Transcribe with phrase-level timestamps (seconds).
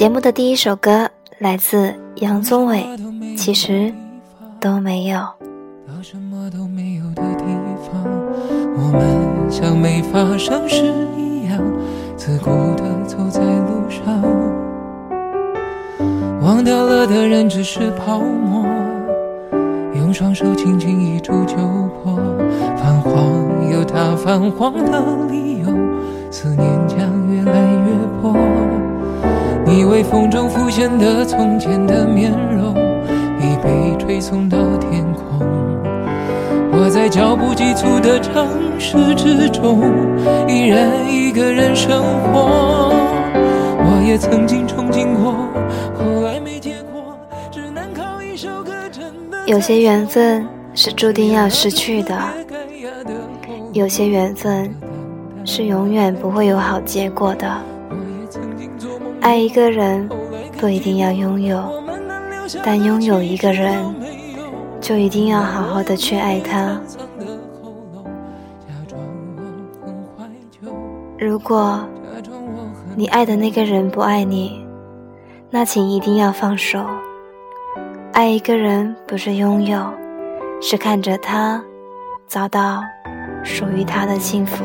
[0.00, 2.86] 节目的第一首歌来自杨宗纬，
[3.36, 3.92] 其实
[4.58, 5.18] 都没有。
[5.86, 7.44] 到什么都没有的地
[7.84, 8.02] 方，
[8.78, 11.60] 我们像没发生事一样，
[12.16, 14.22] 自顾地走在路上。
[16.40, 18.64] 忘掉了的人只是泡沫，
[19.94, 21.56] 用双手轻轻一触就
[22.02, 22.16] 破。
[22.78, 25.66] 泛黄有它泛黄的理由，
[26.30, 26.79] 思念。
[29.70, 32.74] 你微风中浮现的从前的面容，
[33.38, 35.38] 已被吹送到天空。
[36.72, 38.48] 我在脚步急促的城
[38.80, 39.80] 市之中，
[40.48, 42.90] 依然一个人生活。
[43.78, 45.34] 我也曾经憧憬过，
[45.96, 47.16] 后来没结果，
[47.52, 49.38] 只能靠一首歌真的。
[49.46, 52.18] 有些缘分是注定要失去的，
[53.72, 54.74] 有些缘分
[55.44, 57.48] 是永远不会有好结果的。
[59.20, 60.08] 爱一个人
[60.58, 61.62] 不一定要拥有，
[62.64, 63.82] 但拥有一个人
[64.80, 66.80] 就一定要好好的去爱他。
[71.18, 71.80] 如果
[72.96, 74.64] 你爱的那个人不爱你，
[75.50, 76.84] 那请一定要放手。
[78.12, 79.84] 爱一个人不是拥有，
[80.60, 81.62] 是看着他
[82.26, 82.82] 找到
[83.44, 84.64] 属于他的幸福。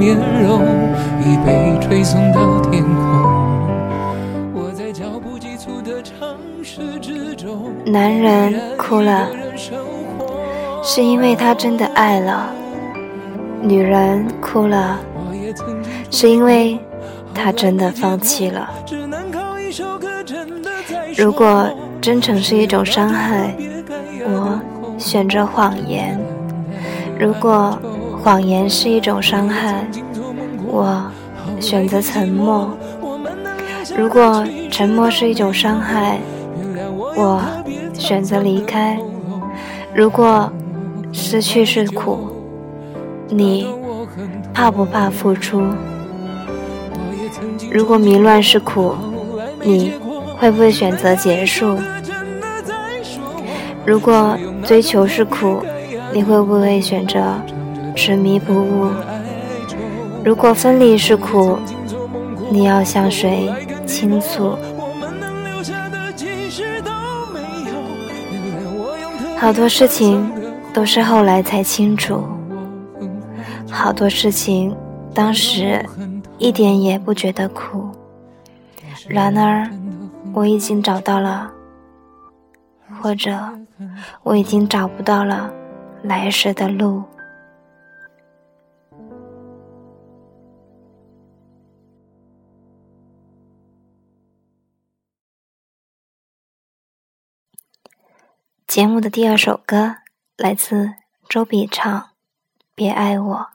[0.00, 0.62] 面容，
[1.20, 2.94] 已被吹送到天空。
[4.54, 9.28] 我在脚步急促的城市之中，男人哭了，
[10.82, 12.46] 是因为他真的爱了；
[13.60, 14.98] 女人哭了，
[16.10, 16.78] 是因为
[17.34, 18.70] 他真的放弃了。
[21.14, 21.68] 如果
[22.00, 23.54] 真诚是一种伤害，
[24.24, 24.58] 我
[24.96, 26.18] 选择谎言。
[27.18, 27.78] 如果
[28.22, 29.86] 谎言是一种伤害，
[30.66, 31.10] 我
[31.58, 32.68] 选择沉默；
[33.96, 36.18] 如果沉默是一种伤害，
[37.16, 37.42] 我
[37.94, 38.98] 选择离开；
[39.94, 40.52] 如果
[41.12, 42.28] 失去是苦，
[43.28, 43.66] 你
[44.52, 45.62] 怕不怕付出？
[47.72, 48.94] 如果迷乱是苦，
[49.62, 49.94] 你
[50.38, 51.78] 会不会选择结束？
[53.86, 55.64] 如果追求是苦？
[56.12, 57.40] 你会不会选择
[57.94, 58.90] 执迷不悟？
[60.24, 61.58] 如果分离是苦，
[62.50, 63.52] 你要向谁
[63.86, 64.56] 倾诉？
[69.38, 70.30] 好多事情
[70.72, 72.22] 都是后来才清楚，
[73.70, 74.76] 好多事情
[75.14, 75.84] 当时
[76.38, 77.88] 一点也不觉得苦。
[79.08, 79.68] 然而，
[80.32, 81.50] 我已经找到了，
[83.00, 83.38] 或者
[84.22, 85.50] 我已经找不到了。
[86.02, 87.02] 来时的路。
[98.70, 99.96] 节目的第二首歌
[100.36, 100.92] 来自
[101.28, 102.00] 周笔畅，
[102.76, 103.46] 《别爱我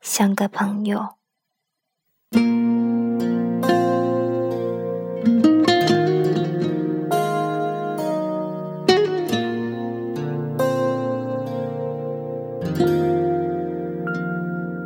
[0.00, 0.98] 像个朋友》。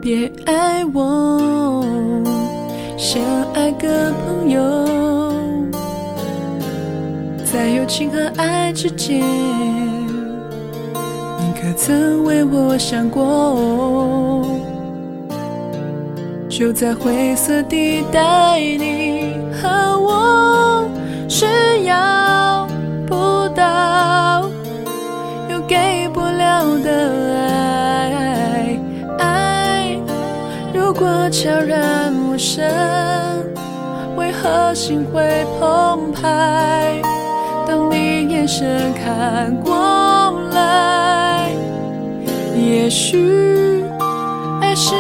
[0.03, 1.83] 别爱我，
[2.99, 3.23] 像
[3.55, 4.61] 爱个朋友，
[7.51, 9.25] 在友情和爱之间，你
[11.55, 14.45] 可曾为我想过？
[16.47, 20.87] 就在灰色地带，你和我
[21.27, 21.47] 是
[21.85, 22.69] 要
[23.07, 24.43] 不到
[25.51, 27.37] 又给不了的
[29.19, 29.97] 爱。
[30.75, 32.63] 如果悄然无声，
[34.17, 37.01] 为何心会澎湃？
[37.69, 39.75] 当你眼神看过
[40.53, 41.51] 来，
[42.57, 43.85] 也许
[44.63, 44.95] 爱是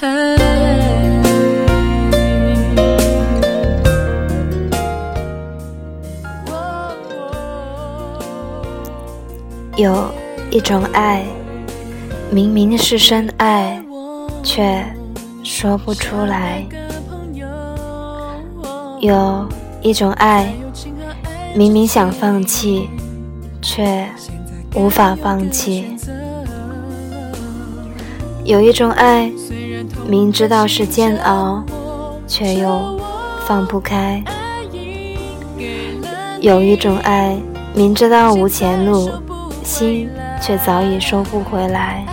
[0.00, 0.08] 有
[10.50, 11.22] 一种爱，
[12.30, 13.78] 明明是深爱，
[14.42, 14.82] 却
[15.42, 16.64] 说不出来；
[19.00, 19.46] 有
[19.82, 20.50] 一种爱，
[21.54, 22.88] 明明想放弃，
[23.60, 24.08] 却
[24.74, 25.84] 无法放弃；
[28.44, 29.30] 有一种爱，
[30.10, 31.62] 明知道是煎熬，
[32.26, 32.98] 却又
[33.46, 34.20] 放不开；
[36.40, 37.38] 有一种爱，
[37.76, 39.08] 明知道无前路。
[39.62, 40.10] 心
[40.42, 42.04] 却早已收不回来。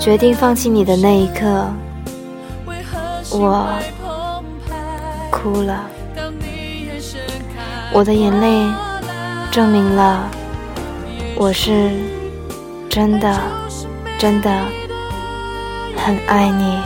[0.00, 1.66] 决定放弃你的那一刻，
[3.30, 3.68] 我
[5.30, 5.84] 哭了。
[7.92, 8.66] 我的眼泪
[9.52, 10.28] 证明了
[11.36, 11.92] 我是
[12.88, 13.40] 真的、
[14.18, 14.50] 真的
[16.04, 16.80] 很爱你。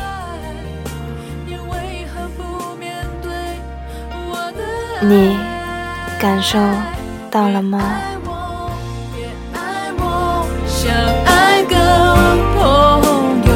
[5.00, 5.37] 你
[6.19, 6.58] 感受
[7.31, 7.78] 到了吗？
[10.66, 10.93] 像
[11.26, 11.76] 爱个
[12.55, 12.61] 朋
[13.44, 13.50] 友，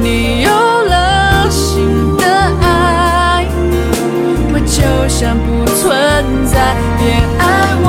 [0.00, 2.24] 你有了新的
[2.62, 3.46] 爱，
[4.52, 5.86] 我就像不存
[6.46, 6.74] 在。
[6.98, 7.02] 别
[7.38, 7.40] 爱
[7.84, 7.86] 我，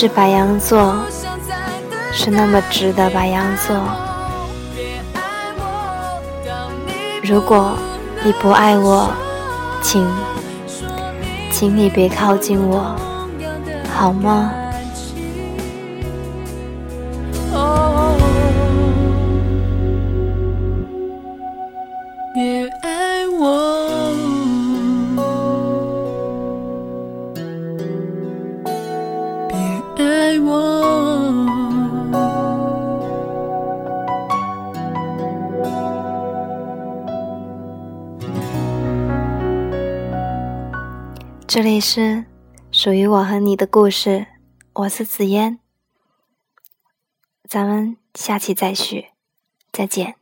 [0.00, 0.94] 是白羊座，
[2.10, 3.76] 是那么值得白羊座。
[7.22, 7.76] 如果
[8.24, 9.12] 你不爱我，
[9.82, 10.08] 请，
[11.52, 12.96] 请你别靠近我，
[13.94, 14.50] 好吗？
[41.52, 42.26] 这里是
[42.70, 44.28] 属于我和你的故事，
[44.72, 45.58] 我是紫嫣，
[47.48, 49.08] 咱们下期再续，
[49.72, 50.19] 再见。